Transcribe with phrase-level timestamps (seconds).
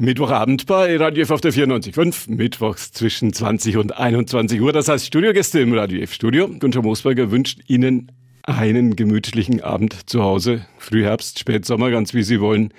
[0.00, 4.72] Mittwochabend bei Radio F auf der 94.5, mittwochs zwischen 20 und 21 Uhr.
[4.72, 6.48] Das heißt Studiogäste im Radio F Studio.
[6.48, 8.10] Gunter Moosberger wünscht Ihnen
[8.42, 12.72] einen gemütlichen Abend zu Hause, Frühherbst, Spätsommer, ganz wie Sie wollen.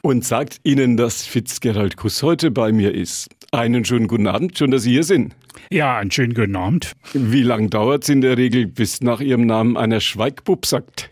[0.00, 3.28] Und sagt Ihnen, dass Fitzgerald Kuss heute bei mir ist.
[3.52, 5.36] Einen schönen guten Abend, schön, dass Sie hier sind.
[5.70, 6.90] Ja, einen schönen guten Abend.
[7.12, 11.08] Wie lang dauert es in der Regel, bis nach Ihrem Namen einer Schweigbub sagt?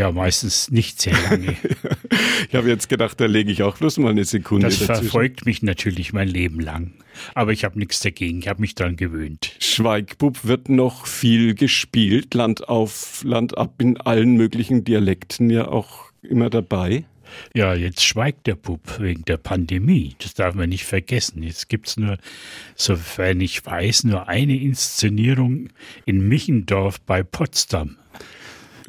[0.00, 1.58] Ja, meistens nicht sehr lange.
[2.48, 5.02] ich habe jetzt gedacht, da lege ich auch bloß mal eine Sekunde Das dazwischen.
[5.02, 6.92] verfolgt mich natürlich mein Leben lang.
[7.34, 8.38] Aber ich habe nichts dagegen.
[8.38, 9.54] Ich habe mich daran gewöhnt.
[9.58, 16.10] Schweigbub wird noch viel gespielt, Land auf, Land ab, in allen möglichen Dialekten ja auch
[16.22, 17.04] immer dabei.
[17.54, 20.16] Ja, jetzt schweigt der Bub wegen der Pandemie.
[20.18, 21.42] Das darf man nicht vergessen.
[21.42, 22.16] Jetzt gibt's nur,
[22.74, 25.68] sofern ich weiß, nur eine Inszenierung
[26.06, 27.98] in Michendorf bei Potsdam.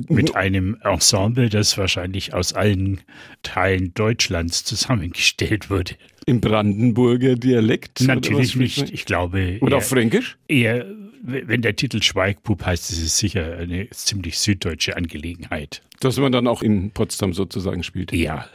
[0.09, 3.01] Mit einem Ensemble, das wahrscheinlich aus allen
[3.43, 5.95] Teilen Deutschlands zusammengestellt wurde.
[6.25, 8.01] Im Brandenburger Dialekt?
[8.01, 8.91] Natürlich nicht.
[8.91, 9.57] Ich glaube.
[9.61, 10.37] Oder eher- auf Fränkisch?
[10.47, 10.85] Eher,
[11.23, 15.81] wenn der Titel Schweigbub heißt, ist es sicher eine ziemlich süddeutsche Angelegenheit.
[15.99, 18.11] Dass man dann auch in Potsdam sozusagen spielt.
[18.11, 18.47] Ja.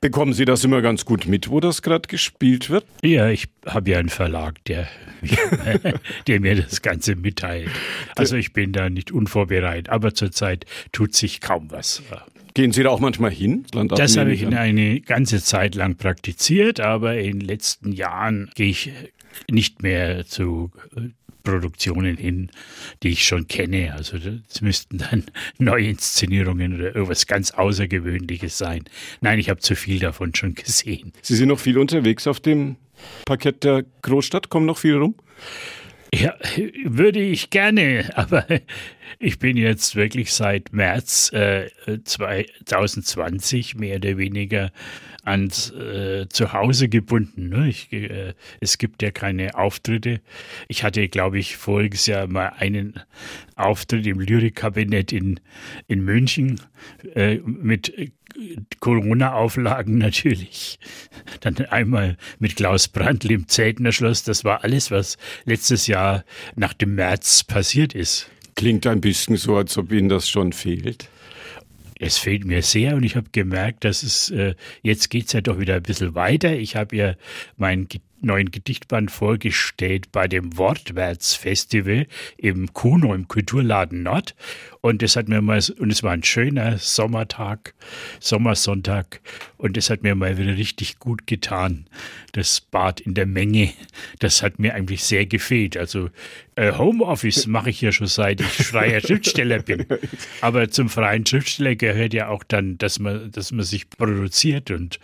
[0.00, 2.84] Bekommen Sie das immer ganz gut mit, wo das gerade gespielt wird?
[3.02, 4.88] Ja, ich habe ja einen Verlag, der,
[6.26, 7.70] der mir das Ganze mitteilt.
[8.16, 12.02] Also ich bin da nicht unvorbereitet, aber zurzeit tut sich kaum was.
[12.54, 13.64] Gehen Sie da auch manchmal hin?
[13.72, 18.50] Land ab, Das habe ich eine ganze Zeit lang praktiziert, aber in den letzten Jahren
[18.54, 18.90] gehe ich
[19.50, 21.10] nicht mehr zu äh,
[21.48, 22.50] Produktionen hin,
[23.02, 23.94] die ich schon kenne.
[23.94, 25.24] Also das müssten dann
[25.58, 28.84] Neuinszenierungen oder irgendwas ganz Außergewöhnliches sein.
[29.20, 31.12] Nein, ich habe zu viel davon schon gesehen.
[31.22, 32.76] Sie sind noch viel unterwegs auf dem
[33.24, 35.14] Parkett der Großstadt, kommen noch viel rum?
[36.14, 36.34] Ja,
[36.84, 38.46] würde ich gerne, aber
[39.18, 41.68] ich bin jetzt wirklich seit März äh,
[42.04, 44.70] 2020 mehr oder weniger
[45.28, 47.50] ans äh, Zuhause gebunden.
[47.50, 47.68] Ne?
[47.68, 50.20] Ich, äh, es gibt ja keine Auftritte.
[50.68, 53.00] Ich hatte, glaube ich, voriges Jahr mal einen
[53.54, 55.38] Auftritt im Lyrikkabinett in,
[55.86, 56.60] in München
[57.14, 58.10] äh, mit äh,
[58.80, 60.78] Corona-Auflagen natürlich.
[61.40, 64.24] Dann einmal mit Klaus Brandl im Zeltner Schloss.
[64.24, 66.24] Das war alles, was letztes Jahr
[66.56, 68.30] nach dem März passiert ist.
[68.54, 71.08] Klingt ein bisschen so, als ob Ihnen das schon fehlt.
[71.98, 75.58] Es fehlt mir sehr und ich habe gemerkt, dass es äh, jetzt geht's ja doch
[75.58, 76.52] wieder ein bisschen weiter.
[76.52, 77.14] Ich habe ja
[77.56, 77.88] meinen
[78.20, 84.34] neuen Gedichtband vorgestellt bei dem Wortwärtsfestival im Kuno im Kulturladen Nord
[84.80, 87.74] und das hat mir mal und es war ein schöner Sommertag,
[88.20, 89.20] Sommersonntag
[89.56, 91.86] und das hat mir mal wieder richtig gut getan.
[92.32, 93.72] Das Bad in der Menge,
[94.20, 95.76] das hat mir eigentlich sehr gefehlt.
[95.76, 96.10] Also
[96.54, 99.86] äh, Homeoffice mache ich ja schon seit ich freier Schriftsteller bin.
[100.40, 104.98] Aber zum freien Schriftsteller gehört ja auch dann, dass man, dass man sich produziert und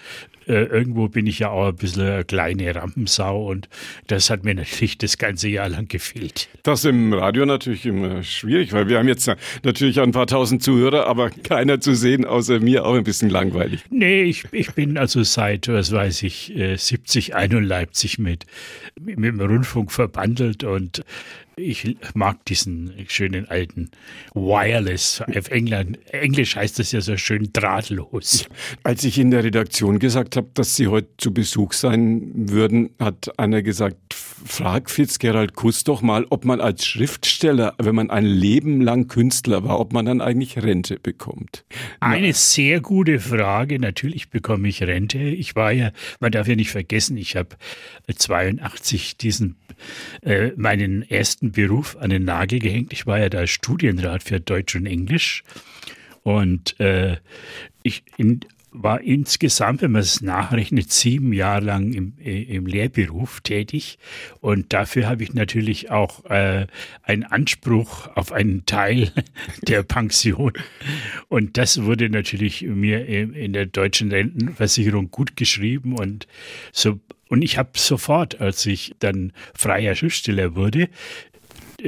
[0.46, 3.68] äh, irgendwo bin ich ja auch ein bisschen eine kleine Rampensau und
[4.06, 6.48] das hat mir natürlich das ganze Jahr lang gefehlt.
[6.62, 9.30] Das im Radio natürlich immer schwierig, weil wir haben jetzt
[9.64, 13.84] natürlich ein paar tausend Zuhörer, aber keiner zu sehen, außer mir, auch ein bisschen langweilig.
[13.90, 18.46] Nee, ich, ich bin also seit, was weiß ich, äh, 70 einundleibzig mit,
[19.00, 21.04] mit dem Rundfunk verbandelt und
[21.56, 23.90] ich mag diesen schönen alten
[24.34, 25.22] Wireless.
[25.36, 28.46] Auf England, Englisch heißt das ja so schön drahtlos.
[28.82, 33.38] Als ich in der Redaktion gesagt habe, dass Sie heute zu Besuch sein würden, hat
[33.38, 38.80] einer gesagt, frag Fitzgerald Kuss doch mal, ob man als Schriftsteller, wenn man ein Leben
[38.80, 41.64] lang Künstler war, ob man dann eigentlich Rente bekommt.
[42.00, 43.78] Eine sehr gute Frage.
[43.78, 45.18] Natürlich bekomme ich Rente.
[45.18, 47.56] Ich war ja, man darf ja nicht vergessen, ich habe
[48.14, 49.56] 82 diesen
[50.22, 52.92] äh, meinen ersten Beruf an den Nagel gehängt.
[52.92, 55.42] Ich war ja da Studienrat für Deutsch und Englisch
[56.22, 57.18] und äh,
[57.82, 58.40] ich in,
[58.74, 63.98] war insgesamt, wenn man es nachrechnet, sieben Jahre lang im, äh, im Lehrberuf tätig.
[64.40, 66.66] Und dafür habe ich natürlich auch äh,
[67.04, 69.12] einen Anspruch auf einen Teil
[69.62, 70.52] der Pension.
[71.28, 75.96] Und das wurde natürlich mir in, in der deutschen Rentenversicherung gut geschrieben.
[75.96, 76.26] Und,
[76.72, 76.98] so,
[77.28, 80.88] und ich habe sofort, als ich dann freier Schriftsteller wurde,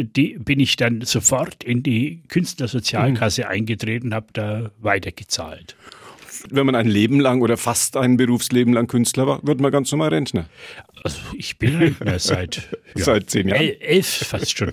[0.05, 5.77] die, bin ich dann sofort in die Künstlersozialkasse eingetreten, habe da weitergezahlt.
[6.51, 9.91] Wenn man ein Leben lang oder fast ein Berufsleben lang Künstler war, wird man ganz
[9.91, 10.47] normal Rentner.
[11.03, 13.61] Also ich bin Rentner seit, ja, Seit zehn Jahren.
[13.63, 14.71] el- elf fast schon.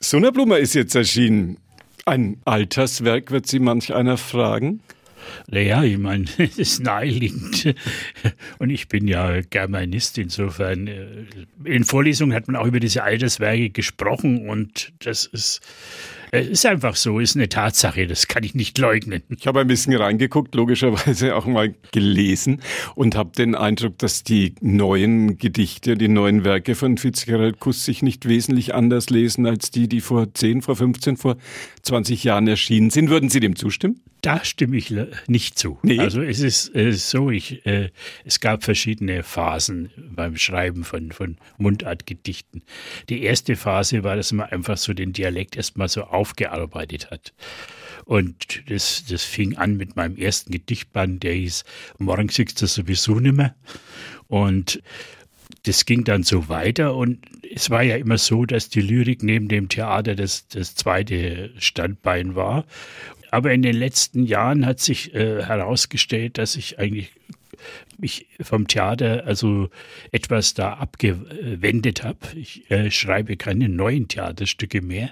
[0.00, 1.58] Sonnerblumer ist jetzt erschienen.
[2.06, 4.80] Ein Alterswerk wird Sie manch einer fragen.
[5.50, 7.74] Naja, ich meine, es ist naheliegend.
[8.58, 10.86] Und ich bin ja Germanist, insofern.
[10.86, 11.06] äh,
[11.64, 15.60] In Vorlesungen hat man auch über diese Alterswerke gesprochen und das ist
[16.34, 19.22] ist einfach so, ist eine Tatsache, das kann ich nicht leugnen.
[19.28, 22.60] Ich habe ein bisschen reingeguckt, logischerweise auch mal gelesen
[22.94, 28.02] und habe den Eindruck, dass die neuen Gedichte, die neuen Werke von Fitzgerald Kuss sich
[28.02, 31.36] nicht wesentlich anders lesen als die, die vor 10, vor 15, vor
[31.82, 33.10] 20 Jahren erschienen sind.
[33.10, 34.00] Würden Sie dem zustimmen?
[34.24, 34.90] Da stimme ich
[35.26, 35.78] nicht zu.
[35.82, 35.98] Nee.
[35.98, 37.90] Also es ist äh, so, ich, äh,
[38.24, 42.62] es gab verschiedene Phasen beim Schreiben von, von Mundartgedichten.
[43.10, 47.34] Die erste Phase war, dass man einfach so den Dialekt erstmal so aufgearbeitet hat.
[48.06, 51.64] Und das, das fing an mit meinem ersten Gedichtband, der hieß
[51.98, 53.54] Morgen siehst du sowieso nimmer.
[54.28, 54.82] Und
[55.64, 57.18] das ging dann so weiter und
[57.54, 62.34] es war ja immer so, dass die Lyrik neben dem Theater das, das zweite Standbein
[62.34, 62.64] war.
[63.34, 67.10] Aber in den letzten Jahren hat sich äh, herausgestellt, dass ich eigentlich
[67.98, 69.70] mich vom Theater also
[70.12, 72.18] etwas da abgewendet habe.
[72.36, 75.10] Ich äh, schreibe keine neuen Theaterstücke mehr.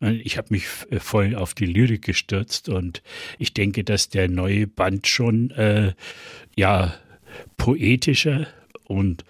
[0.00, 3.04] Ich habe mich äh, voll auf die Lyrik gestürzt und
[3.38, 5.92] ich denke, dass der neue Band schon äh,
[6.56, 6.92] ja
[7.56, 8.48] poetischer
[8.82, 9.24] und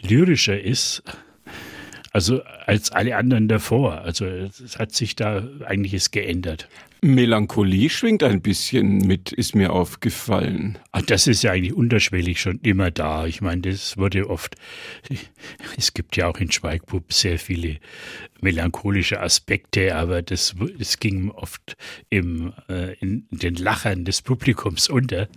[0.00, 1.02] lyrischer ist
[2.12, 4.00] also als alle anderen davor.
[4.02, 6.68] Also es hat sich da einiges geändert.
[7.02, 10.78] Melancholie schwingt ein bisschen mit, ist mir aufgefallen.
[10.92, 13.26] Ach, das ist ja eigentlich unterschwellig schon immer da.
[13.26, 14.56] Ich meine, das wurde oft,
[15.78, 17.78] es gibt ja auch in Schweigbub sehr viele
[18.42, 21.76] melancholische Aspekte, aber das, das ging oft
[22.10, 25.28] im, äh, in den Lachern des Publikums unter.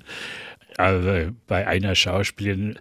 [0.78, 2.80] Aber bei einer Schauspielerin,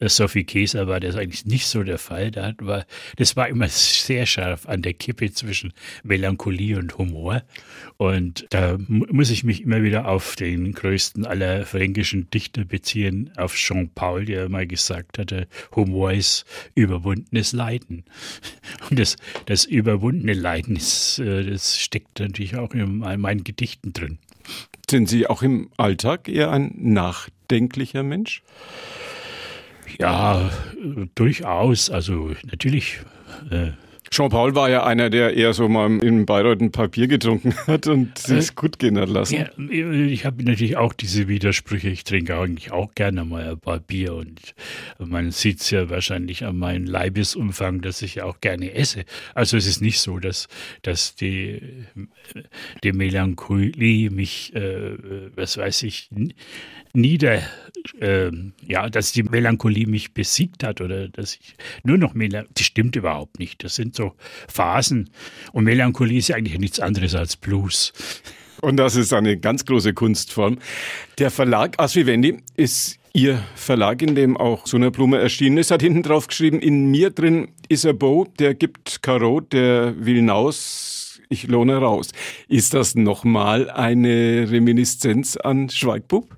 [0.00, 2.30] Sophie Käser, war das eigentlich nicht so der Fall.
[2.30, 2.86] Da war,
[3.16, 5.72] das war immer sehr scharf an der Kippe zwischen
[6.02, 7.42] Melancholie und Humor.
[7.96, 13.54] Und da muss ich mich immer wieder auf den größten aller fränkischen Dichter beziehen, auf
[13.54, 16.44] Jean Paul, der mal gesagt hatte, Humor ist
[16.74, 18.04] überwundenes Leiden.
[18.90, 19.16] Und das,
[19.46, 24.18] das überwundene Leiden, ist, äh, das steckt natürlich auch in meinen Gedichten drin.
[24.88, 28.42] Sind Sie auch im Alltag eher ein nachdenklicher Mensch?
[29.98, 30.50] Ja,
[31.14, 31.90] durchaus.
[31.90, 33.00] Also natürlich
[33.50, 33.72] äh,
[34.10, 38.18] Jean-Paul war ja einer, der eher so mal in Bayreuth ein Papier getrunken hat und
[38.18, 39.34] sich äh, gut gehen hat lassen.
[39.34, 41.88] Ja, ich habe natürlich auch diese Widersprüche.
[41.88, 44.54] Ich trinke eigentlich auch gerne mal ein paar Bier und
[44.98, 49.04] man sieht es ja wahrscheinlich an meinem Leibesumfang, dass ich auch gerne esse.
[49.34, 50.48] Also es ist nicht so, dass,
[50.82, 51.60] dass die,
[52.82, 54.96] die Melancholie mich, äh,
[55.34, 56.10] was weiß ich,
[56.96, 57.42] nieder,
[58.00, 58.30] äh,
[58.66, 61.54] ja, dass die Melancholie mich besiegt hat oder dass ich
[61.84, 63.62] nur noch Melancholie, das stimmt überhaupt nicht.
[63.62, 64.14] Das sind so
[64.48, 65.10] Phasen.
[65.52, 67.92] Und Melancholie ist ja eigentlich nichts anderes als Blues.
[68.60, 70.58] Und das ist eine ganz große Kunstform.
[71.18, 76.02] Der Verlag Asvivendi ist Ihr Verlag, in dem auch Suna Blume erschienen ist, hat hinten
[76.02, 81.46] drauf geschrieben, in mir drin ist ein Bo, der gibt Karot, der will hinaus, ich
[81.46, 82.10] lohne raus.
[82.46, 86.35] Ist das nochmal eine Reminiszenz an Schweigbub?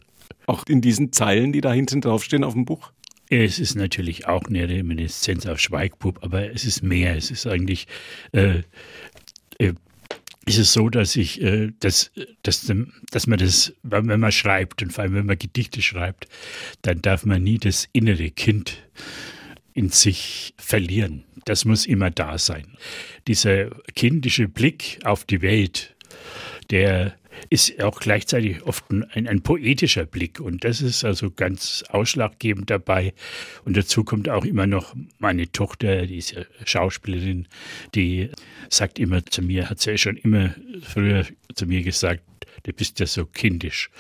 [0.49, 2.91] Auch in diesen Zeilen, die da hinten draufstehen auf dem Buch?
[3.29, 7.15] Es ist natürlich auch eine Reminiszenz auf Schweigbub, aber es ist mehr.
[7.15, 7.87] Es ist eigentlich,
[8.33, 8.63] äh,
[9.59, 9.75] äh,
[10.47, 12.13] ist es so, dass ich, äh, dass,
[12.43, 12.73] dass,
[13.11, 16.29] dass man das, wenn man schreibt und vor allem wenn man Gedichte schreibt,
[16.81, 18.89] dann darf man nie das innere Kind
[19.75, 21.25] in sich verlieren.
[21.45, 22.79] Das muss immer da sein.
[23.27, 25.95] Dieser kindische Blick auf die Welt,
[26.71, 27.19] der
[27.51, 33.15] ist auch gleichzeitig oft ein, ein, poetischer Blick und das ist also ganz ausschlaggebend dabei.
[33.65, 37.47] Und dazu kommt auch immer noch meine Tochter, die ist ja Schauspielerin,
[37.95, 38.31] die
[38.69, 42.23] sagt immer zu mir, hat sie ja schon immer früher zu mir gesagt,
[42.65, 43.91] du bist ja so kindisch.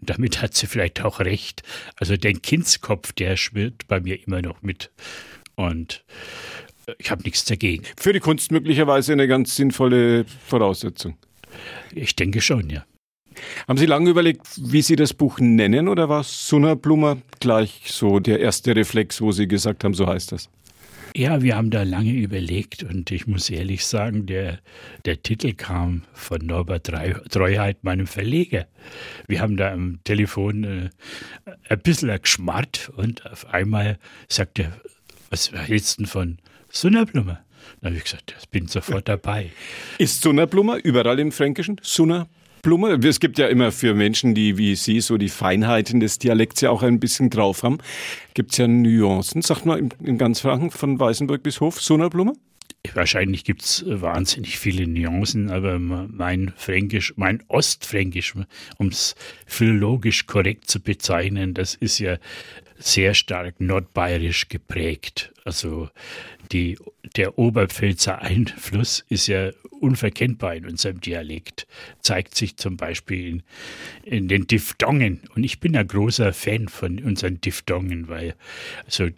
[0.00, 1.62] Und damit hat sie vielleicht auch recht.
[1.96, 4.90] Also der Kindskopf, der schwirrt bei mir immer noch mit.
[5.54, 6.04] Und
[6.98, 7.84] ich habe nichts dagegen.
[7.96, 11.16] Für die Kunst möglicherweise eine ganz sinnvolle Voraussetzung.
[11.94, 12.84] Ich denke schon, ja.
[13.68, 18.18] Haben Sie lange überlegt, wie Sie das Buch nennen oder war Sunna Blumer gleich so
[18.18, 20.48] der erste Reflex, wo Sie gesagt haben, so heißt das?
[21.14, 24.58] Ja, wir haben da lange überlegt und ich muss ehrlich sagen, der,
[25.06, 26.90] der Titel kam von Norbert
[27.30, 28.66] Treuheit, meinem Verleger.
[29.26, 30.90] Wir haben da am Telefon äh,
[31.70, 33.98] ein bisschen geschmarrt und auf einmal
[34.28, 34.78] sagt er,
[35.30, 37.40] was hältst du denn von Sunnerblumer?
[37.80, 39.50] Da habe ich gesagt, ich bin sofort dabei.
[39.98, 41.80] Ist Sunnerblumer überall im Fränkischen?
[41.82, 43.02] Sunnerblumer?
[43.04, 46.70] Es gibt ja immer für Menschen, die wie Sie so die Feinheiten des Dialekts ja
[46.70, 47.78] auch ein bisschen drauf haben,
[48.34, 49.42] gibt es ja Nuancen.
[49.42, 52.34] Sagt mal in ganz Franken von Weißenburg bis Hof, Sunnerblumer?
[52.94, 58.34] Wahrscheinlich gibt es wahnsinnig viele Nuancen, aber mein Fränkisch, mein Ostfränkisch,
[58.78, 59.14] um es
[59.46, 62.18] philologisch korrekt zu bezeichnen, das ist ja
[62.78, 65.32] sehr stark nordbayerisch geprägt.
[65.44, 65.88] Also
[66.52, 66.78] die,
[67.16, 71.66] der Oberpfälzer Einfluss ist ja unverkennbar in unserem Dialekt.
[72.00, 73.42] Zeigt sich zum Beispiel in,
[74.04, 75.22] in den Diphthongen.
[75.34, 78.34] Und ich bin ein großer Fan von unseren Diphthongen, weil
[78.84, 79.08] also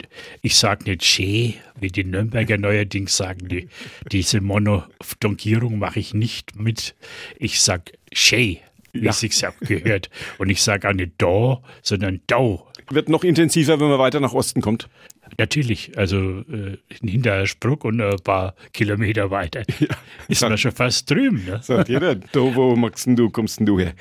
[0.41, 3.47] ich sage nicht Schee, wie die Nürnberger neuerdings sagen.
[3.47, 3.69] Die,
[4.11, 6.95] diese Monophthongierung mache ich nicht mit.
[7.37, 8.61] Ich sage Schee
[9.03, 9.11] ja.
[9.11, 10.09] es sich gehört.
[10.37, 12.59] Und ich sage auch nicht da, sondern da.
[12.91, 14.89] Wird noch intensiver, wenn man weiter nach Osten kommt.
[15.37, 19.87] Natürlich, also äh, hinter Spruck und ein paar Kilometer weiter ja,
[20.27, 21.45] ist man schon fast drüben.
[21.45, 21.59] Ne?
[21.61, 23.93] Sagt jeder, da wo magst du, kommst du her.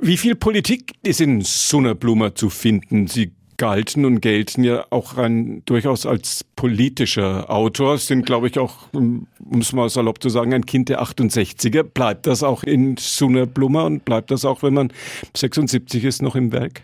[0.00, 3.08] Wie viel Politik ist in Sunnerblumer zu finden?
[3.08, 8.90] Sie galten und gelten ja auch ein, durchaus als politischer Autor, sind, glaube ich, auch,
[8.92, 9.26] um
[9.60, 11.82] es mal salopp zu sagen, ein Kind der 68er.
[11.82, 14.92] Bleibt das auch in Sunnerblumer und bleibt das auch, wenn man
[15.36, 16.82] 76 ist, noch im Werk?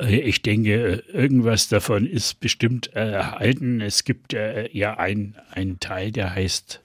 [0.00, 3.80] Äh, ich denke, irgendwas davon ist bestimmt erhalten.
[3.80, 5.34] Es gibt äh, ja einen
[5.80, 6.80] Teil, der heißt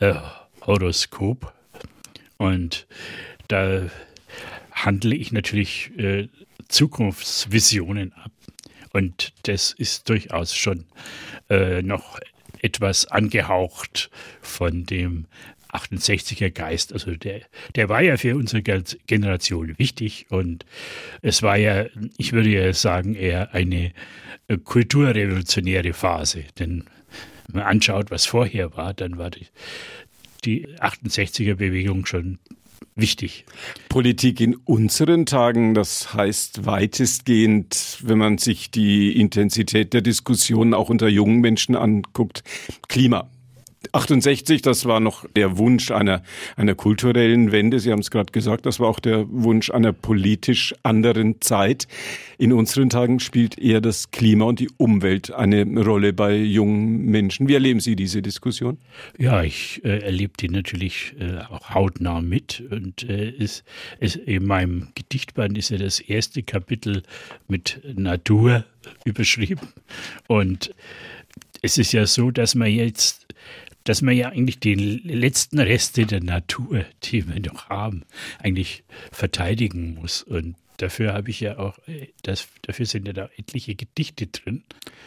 [0.00, 0.14] äh,
[0.66, 1.52] Horoskop.
[2.36, 2.86] Und
[3.48, 3.82] da
[4.84, 6.28] handle ich natürlich äh,
[6.68, 8.32] Zukunftsvisionen ab.
[8.92, 10.84] Und das ist durchaus schon
[11.50, 12.18] äh, noch
[12.60, 15.26] etwas angehaucht von dem
[15.72, 16.92] 68er Geist.
[16.92, 17.42] Also der,
[17.76, 20.64] der war ja für unsere Generation wichtig und
[21.22, 23.92] es war ja, ich würde ja sagen, eher eine
[24.48, 26.44] äh, kulturrevolutionäre Phase.
[26.58, 26.84] Denn
[27.48, 29.46] wenn man anschaut, was vorher war, dann war die,
[30.44, 32.38] die 68er Bewegung schon
[32.98, 33.44] wichtig.
[33.88, 40.90] Politik in unseren Tagen, das heißt weitestgehend, wenn man sich die Intensität der Diskussion auch
[40.90, 42.42] unter jungen Menschen anguckt,
[42.88, 43.30] Klima.
[43.92, 46.22] 68, das war noch der Wunsch einer,
[46.56, 47.78] einer kulturellen Wende.
[47.78, 51.86] Sie haben es gerade gesagt, das war auch der Wunsch einer politisch anderen Zeit.
[52.38, 57.48] In unseren Tagen spielt eher das Klima und die Umwelt eine Rolle bei jungen Menschen.
[57.48, 58.78] Wie erleben Sie diese Diskussion?
[59.16, 62.62] Ja, ich äh, erlebe die natürlich äh, auch hautnah mit.
[62.70, 63.64] Und äh, ist,
[64.00, 67.02] ist in meinem Gedichtband ist ja das erste Kapitel
[67.46, 68.64] mit Natur
[69.04, 69.68] überschrieben.
[70.26, 70.74] Und
[71.62, 73.26] es ist ja so, dass man jetzt
[73.88, 78.02] dass man ja eigentlich die letzten Reste der Natur, die wir noch haben,
[78.38, 80.22] eigentlich verteidigen muss.
[80.22, 84.62] Und dafür habe ich ja auch, äh, das, dafür sind ja da etliche Gedichte drin.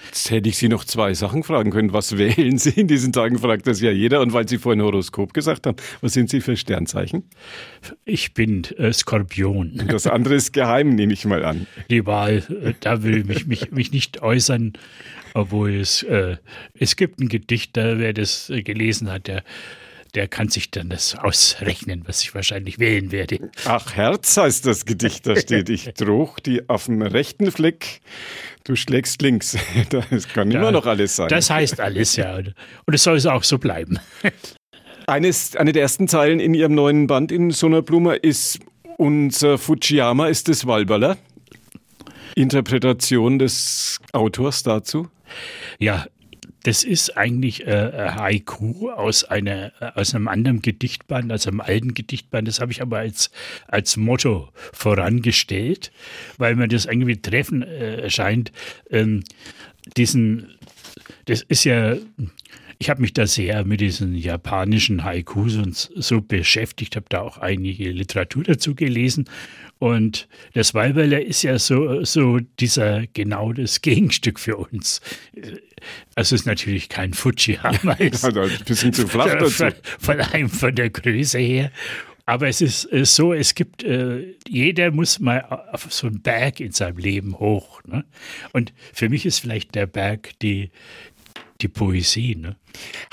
[0.08, 1.94] Jetzt hätte ich Sie noch zwei Sachen fragen können.
[1.94, 4.20] Was wählen Sie in diesen Tagen, fragt das ja jeder.
[4.20, 7.30] Und weil Sie vorhin Horoskop gesagt haben, was sind Sie für Sternzeichen?
[8.04, 9.80] Ich bin äh, Skorpion.
[9.90, 11.68] Das andere ist geheim, nehme ich mal an.
[11.92, 14.74] Die Wahl, äh, da will ich mich, mich, mich nicht äußern.
[15.34, 16.38] Obwohl es, äh,
[16.74, 19.44] es gibt ein Gedicht, da wer das äh, gelesen hat, der,
[20.14, 23.50] der kann sich dann das ausrechnen, was ich wahrscheinlich wählen werde.
[23.66, 28.02] Ach, Herz heißt das Gedicht, da steht, ich trug die auf dem rechten Fleck,
[28.64, 29.58] du schlägst links.
[29.90, 31.30] Das kann ja, immer noch alles sein.
[31.30, 32.38] Das heißt alles, ja.
[32.38, 34.00] Und es soll es auch so bleiben.
[35.08, 38.60] Eines, eine der ersten Zeilen in Ihrem neuen Band in Sonnerblume ist
[38.98, 41.18] unser Fujiyama ist das Walberler.
[42.36, 45.08] Interpretation des Autors dazu?
[45.80, 46.06] Ja,
[46.64, 52.48] das ist eigentlich äh, Haiku aus, einer, aus einem anderen Gedichtband, also einem alten Gedichtband.
[52.48, 53.32] Das habe ich aber als,
[53.68, 55.92] als Motto vorangestellt,
[56.38, 58.52] weil mir das irgendwie treffen äh, scheint.
[58.92, 59.24] Ähm,
[59.98, 60.56] diesen,
[61.26, 61.96] das ist ja,
[62.82, 67.38] ich habe mich da sehr mit diesen japanischen Haikus und so beschäftigt, habe da auch
[67.38, 69.30] einige Literatur dazu gelesen
[69.78, 75.00] und das Weiberler ist ja so, so dieser genau das Gegenstück für uns.
[76.16, 77.94] Also es ist natürlich kein Fujiyama.
[78.00, 79.52] Ist, ja, ein bisschen zu flach dazu.
[79.52, 81.72] Von, von, allem von der Größe her.
[82.26, 86.72] Aber es ist so, es gibt, äh, jeder muss mal auf so einen Berg in
[86.72, 87.84] seinem Leben hoch.
[87.86, 88.06] Ne?
[88.54, 90.72] Und für mich ist vielleicht der Berg die,
[91.62, 92.36] die Poesie.
[92.36, 92.56] Ne?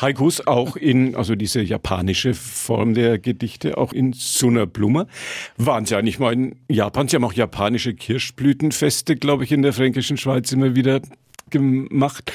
[0.01, 5.07] Haikus auch in, also diese japanische Form der Gedichte, auch in Sunnerblummer.
[5.57, 7.09] Waren Sie ja nicht mal in Japan?
[7.09, 11.01] Sie haben auch japanische Kirschblütenfeste, glaube ich, in der fränkischen Schweiz immer wieder
[11.51, 12.33] gemacht.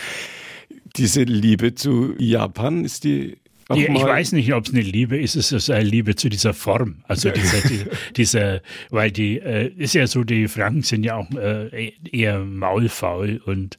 [0.96, 3.38] Diese Liebe zu Japan, ist die
[3.70, 7.04] ich weiß nicht, ob es eine Liebe ist, es ist eine Liebe zu dieser Form.
[7.08, 11.30] Also dieser, dieser, dieser weil die, äh, ist ja so, die Franken sind ja auch
[11.32, 13.78] äh, eher maulfaul und,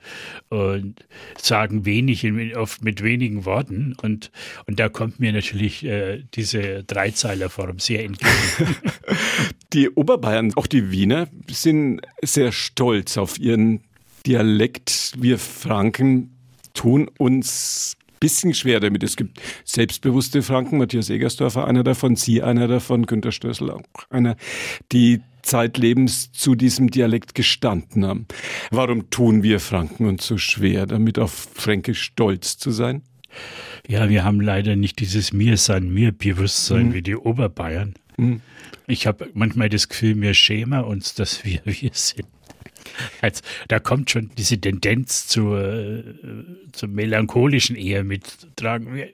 [0.49, 1.05] und
[1.37, 2.27] sagen wenig,
[2.57, 3.95] oft mit wenigen Worten.
[4.03, 4.31] Und,
[4.67, 8.31] und da kommt mir natürlich äh, diese Dreizeilerform sehr entgegen.
[9.73, 13.81] Die Oberbayern, auch die Wiener, sind sehr stolz auf ihren
[14.25, 15.15] Dialekt.
[15.19, 16.37] Wir Franken
[16.75, 19.03] tun uns bisschen schwer damit.
[19.03, 24.37] Es gibt selbstbewusste Franken, Matthias Egersdorfer einer davon, Sie einer davon, Günter Stößel auch einer,
[24.93, 28.27] die zeitlebens zu diesem Dialekt gestanden haben.
[28.71, 33.03] Warum tun wir Franken uns so schwer, damit auf Fränkisch stolz zu sein?
[33.87, 36.95] Ja, wir haben leider nicht dieses Mir-Sein, Mir-Bewusstsein mhm.
[36.95, 37.93] wie die Oberbayern.
[38.17, 38.41] Mhm.
[38.87, 42.27] Ich habe manchmal das Gefühl, wir schämen uns, dass wir wir sind.
[43.21, 46.05] Also, da kommt schon diese Tendenz zur, äh,
[46.73, 48.95] zum melancholischen eher mittragen.
[48.95, 49.11] Wir,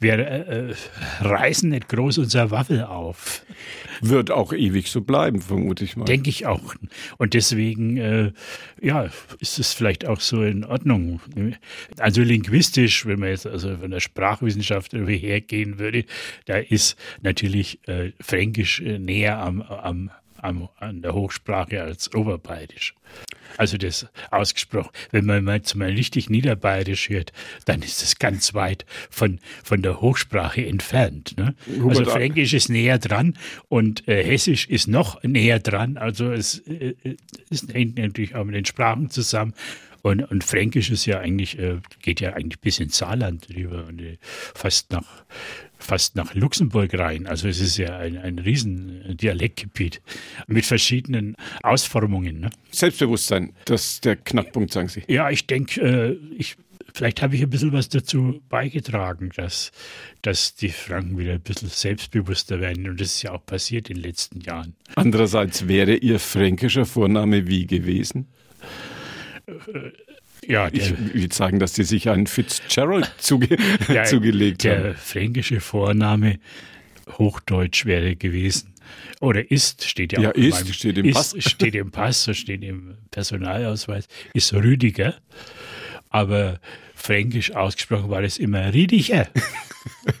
[0.00, 0.74] wir äh,
[1.20, 3.44] reißen nicht groß unser Waffel auf.
[4.00, 6.04] Wird auch ewig so bleiben, vermute ich mal.
[6.04, 6.74] Denke ich auch.
[7.18, 8.32] Und deswegen, äh,
[8.80, 11.20] ja, ist es vielleicht auch so in Ordnung.
[11.98, 16.04] Also linguistisch, wenn man jetzt also von der Sprachwissenschaft hergehen würde,
[16.46, 20.10] da ist natürlich äh, Fränkisch äh, näher am, am
[20.42, 22.94] an der Hochsprache als Oberbayerisch.
[23.58, 24.90] Also das ausgesprochen.
[25.10, 27.32] Wenn man mal zum richtig Niederbayerisch hört,
[27.66, 31.34] dann ist es ganz weit von, von der Hochsprache entfernt.
[31.36, 31.54] Ne?
[31.86, 33.36] Also Fränkisch ist näher dran
[33.68, 35.96] und äh, Hessisch ist noch näher dran.
[35.96, 36.94] Also es, äh,
[37.50, 39.54] es hängt natürlich auch mit den Sprachen zusammen.
[40.02, 44.00] Und, und Fränkisch ist ja eigentlich, äh, geht ja eigentlich bis ins Saarland rüber und
[44.00, 45.24] äh, fast nach
[45.82, 47.26] fast nach Luxemburg rein.
[47.26, 50.00] Also es ist ja ein, ein riesen Dialektgebiet
[50.46, 52.40] mit verschiedenen Ausformungen.
[52.40, 52.50] Ne?
[52.70, 55.02] Selbstbewusstsein, das ist der Knackpunkt, sagen Sie.
[55.08, 56.56] Ja, ich denke, äh, ich,
[56.94, 59.72] vielleicht habe ich ein bisschen was dazu beigetragen, dass,
[60.22, 62.88] dass die Franken wieder ein bisschen selbstbewusster werden.
[62.88, 64.74] Und das ist ja auch passiert in den letzten Jahren.
[64.94, 68.28] Andererseits wäre Ihr fränkischer Vorname wie gewesen?
[70.46, 73.56] Ja, der, ich würde sagen, dass die sich einen Fitzgerald zuge
[73.88, 74.82] ja, zugelegt der haben.
[74.84, 76.38] Der fränkische Vorname
[77.18, 78.72] Hochdeutsch wäre gewesen.
[79.20, 81.34] Oder ist, steht ja, ja auch ist, meinem, steht im ist, Pass.
[81.38, 85.14] Steht im Pass, steht im Personalausweis, ist Rüdiger.
[86.10, 86.60] Aber
[86.94, 89.28] fränkisch ausgesprochen war es immer Rüdiger.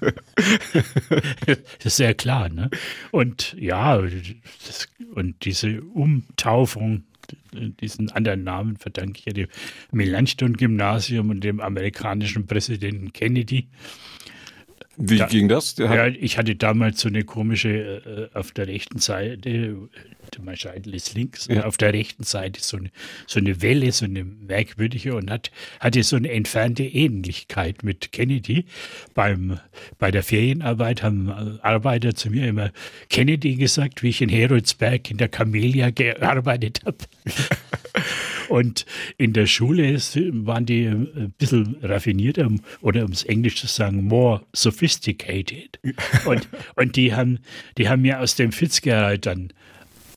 [1.50, 2.70] das ist sehr klar, ne?
[3.10, 7.04] Und ja, das, und diese Umtaufung
[7.52, 9.48] diesen anderen Namen verdanke ich ja dem
[9.92, 13.68] Melanchthon-Gymnasium und dem amerikanischen Präsidenten Kennedy.
[14.96, 15.76] Wie da, ging das?
[15.78, 19.88] ja, ich hatte damals so eine komische, äh, auf der rechten Seite,
[20.42, 21.64] mein Scheitel ist links, ja.
[21.64, 22.90] auf der rechten Seite so eine,
[23.26, 28.66] so eine Welle, so eine merkwürdige und hat, hatte so eine entfernte Ähnlichkeit mit Kennedy.
[29.14, 29.58] Beim,
[29.98, 31.30] bei der Ferienarbeit haben
[31.62, 32.70] Arbeiter zu mir immer
[33.08, 36.98] Kennedy gesagt, wie ich in Heroldsberg in der Camellia gearbeitet habe.
[38.52, 38.84] Und
[39.16, 42.50] in der Schule waren die ein bisschen raffinierter
[42.82, 45.78] oder um es Englisch zu sagen, more sophisticated.
[46.26, 47.38] Und, und die haben,
[47.78, 49.54] die haben mir aus dem Fitzgerald dann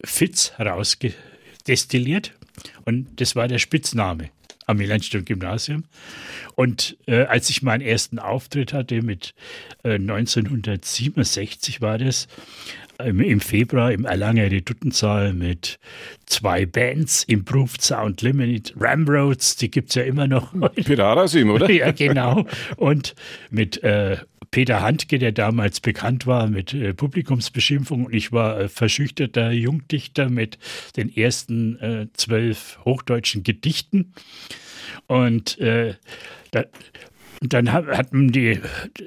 [0.04, 2.34] Fitz herausdestilliert
[2.84, 4.32] und das war der Spitzname
[4.66, 5.86] am Melanchthon-Gymnasium.
[6.56, 9.34] Und äh, als ich meinen ersten Auftritt hatte, mit
[9.84, 12.28] äh, 1967 war das,
[13.04, 15.80] im, Februar im Erlanger Reduttensaal mit
[16.26, 20.54] zwei Bands, Improved Sound Limited, Ramroads, die gibt es ja immer noch.
[20.76, 21.70] Pirarasim, oder?
[21.72, 22.46] ja, genau.
[22.78, 23.16] Und
[23.50, 24.18] mit äh,
[24.52, 28.06] Peter Handke, der damals bekannt war mit äh, Publikumsbeschimpfung.
[28.06, 30.58] Und ich war äh, verschüchterter Jungdichter mit
[30.96, 34.14] den ersten äh, zwölf hochdeutschen Gedichten.
[35.08, 35.96] Und äh,
[37.42, 38.60] da, dann hatten die,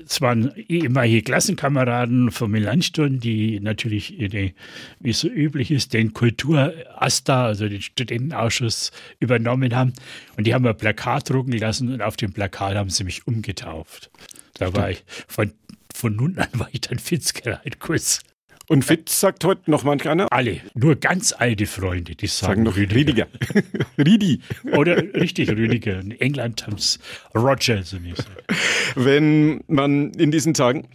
[0.06, 4.54] es waren ehemalige Klassenkameraden von Melanchthon, die natürlich, die,
[5.00, 9.92] wie es so üblich ist, den Kulturasta, also den Studentenausschuss, übernommen haben.
[10.36, 14.10] Und die haben ein Plakat drucken lassen und auf dem Plakat haben sie mich umgetauft.
[14.54, 15.52] Da war ich, von,
[15.94, 18.20] von nun an war ich dann Fitzgerald Kuss.
[18.68, 20.30] Und Fitz sagt heute noch manch einer?
[20.30, 20.60] Alle.
[20.74, 23.26] Nur ganz alte Freunde, die sagen, sagen noch Rüdiger.
[23.96, 24.40] Ridi.
[24.72, 25.98] Oder richtig Rüdiger.
[26.00, 26.98] In England haben es
[27.34, 27.96] Roger so.
[28.94, 30.86] Wenn man in diesen Tagen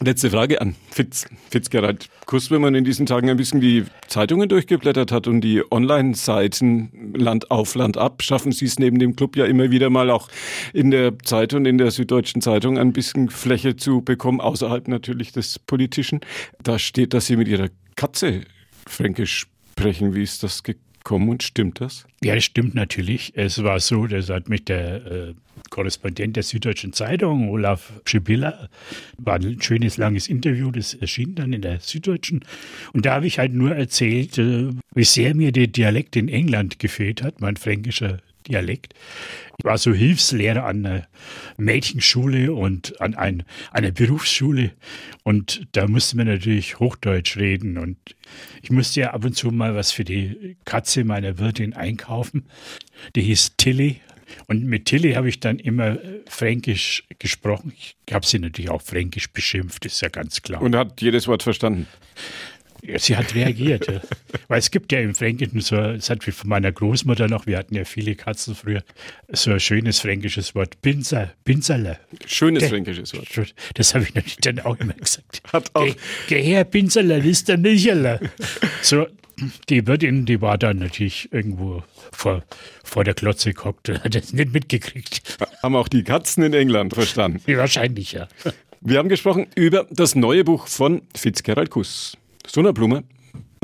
[0.00, 4.48] Letzte Frage an Fitz, Fitzgerald Kuss, wenn man in diesen Tagen ein bisschen die Zeitungen
[4.48, 9.36] durchgeblättert hat und die Online-Seiten Land auf Land ab, schaffen Sie es neben dem Club
[9.36, 10.28] ja immer wieder mal auch
[10.72, 15.58] in der Zeitung, in der Süddeutschen Zeitung ein bisschen Fläche zu bekommen, außerhalb natürlich des
[15.58, 16.20] Politischen.
[16.62, 18.42] Da steht, dass Sie mit Ihrer Katze
[18.86, 20.14] Fränkisch sprechen.
[20.14, 22.06] Wie ist das gekommen und stimmt das?
[22.22, 23.32] Ja, das stimmt natürlich.
[23.34, 25.34] Es war so, das hat mich der äh,
[25.70, 28.68] Korrespondent der Süddeutschen Zeitung, Olaf Schibilla.
[29.18, 32.44] War ein schönes, langes Interview, das erschien dann in der Süddeutschen.
[32.92, 36.78] Und da habe ich halt nur erzählt, äh, wie sehr mir der Dialekt in England
[36.78, 38.94] gefehlt hat, mein fränkischer Dialekt.
[39.58, 41.08] Ich war so Hilfslehrer an einer
[41.56, 44.72] Mädchenschule und an ein, einer Berufsschule
[45.24, 47.96] und da musste man natürlich Hochdeutsch reden und
[48.62, 52.46] ich musste ja ab und zu mal was für die Katze meiner Wirtin einkaufen.
[53.16, 54.00] Die hieß Tilly
[54.46, 57.72] und mit Tilly habe ich dann immer äh, Fränkisch gesprochen.
[57.76, 60.62] Ich habe sie natürlich auch Fränkisch beschimpft, ist ja ganz klar.
[60.62, 61.86] Und hat jedes Wort verstanden?
[62.98, 64.00] Sie hat reagiert, ja.
[64.48, 67.58] Weil es gibt ja im Fränkischen so, das hat wie von meiner Großmutter noch, wir
[67.58, 68.82] hatten ja viele Katzen früher,
[69.28, 71.98] so ein schönes fränkisches Wort, Pinser, Pinserle.
[72.26, 73.54] Schönes Ge fränkisches Wort.
[73.74, 75.42] Das habe ich natürlich dann auch immer gesagt.
[75.52, 75.84] Hat auch.
[75.84, 75.94] Ge
[76.28, 78.20] Geh her, Pinserle, ist der Milcherle.
[78.82, 79.06] So,
[79.68, 82.44] die Wirtin, die war dann natürlich irgendwo vor,
[82.84, 85.38] vor der Klotze gehockt und hat das nicht mitgekriegt.
[85.62, 87.40] Haben auch die Katzen in England verstanden?
[87.46, 88.28] Wahrscheinlich, ja.
[88.80, 92.16] Wir haben gesprochen über das neue Buch von Fitzgerald Kuss.
[92.50, 93.04] Sonnerblume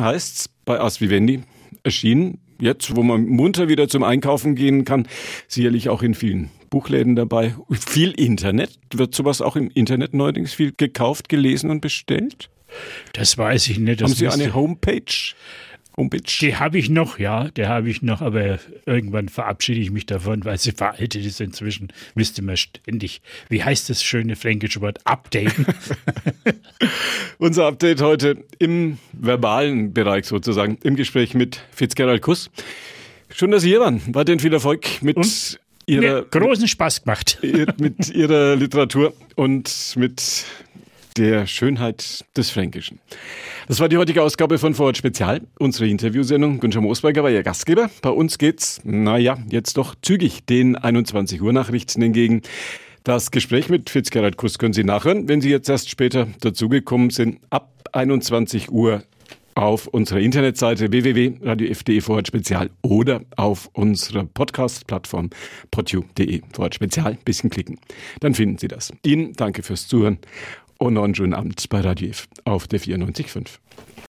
[0.00, 1.42] heißt's bei As Vivendi
[1.82, 2.38] erschienen.
[2.60, 5.08] Jetzt, wo man munter wieder zum Einkaufen gehen kann,
[5.48, 7.54] sicherlich auch in vielen Buchläden dabei.
[7.70, 8.78] Viel Internet.
[8.92, 12.50] Wird sowas auch im Internet neuerdings viel gekauft, gelesen und bestellt?
[13.12, 14.02] Das weiß ich nicht.
[14.02, 15.34] Haben Sie eine Homepage?
[15.96, 16.22] Homepage?
[16.40, 20.44] Die habe ich noch, ja, der habe ich noch, aber irgendwann verabschiede ich mich davon,
[20.44, 21.88] weil sie veraltet ist inzwischen.
[22.14, 25.66] Müsste man ständig, wie heißt das schöne fränkische Wort, updaten.
[27.38, 32.50] Unser Update heute im verbalen Bereich sozusagen, im Gespräch mit Fitzgerald Kuss.
[33.30, 34.00] Schön, dass Sie hier waren.
[34.06, 37.38] Weiterhin viel Erfolg mit und Ihrer großen Spaß gemacht.
[37.78, 40.44] mit Ihrer Literatur und mit
[41.16, 42.98] der Schönheit des Fränkischen.
[43.68, 46.60] Das war die heutige Ausgabe von Vorort Spezial, unsere Interviewsendung.
[46.60, 47.90] Günther Moosberger war Ihr Gastgeber.
[48.02, 52.42] Bei uns geht's, naja, jetzt doch zügig den 21 Uhr Nachrichten entgegen.
[53.04, 57.38] Das Gespräch mit Fitzgerald Kuss können Sie nachhören, wenn Sie jetzt erst später dazugekommen sind.
[57.50, 59.02] Ab 21 Uhr
[59.54, 65.30] auf unserer Internetseite www.radiof.de Vorort Spezial oder auf unserer Podcast-Plattform
[65.70, 67.18] podu.de Vorort Spezial.
[67.24, 67.78] Bisschen klicken.
[68.20, 68.92] Dann finden Sie das.
[69.04, 70.18] Ihnen danke fürs Zuhören
[70.84, 73.58] und noch einen schönen Abend bei Radio F auf der 94.5.